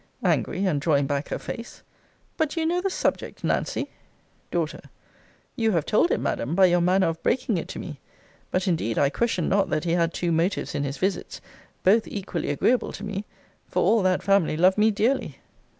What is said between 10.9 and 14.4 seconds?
visits both equally agreeable to me; for all that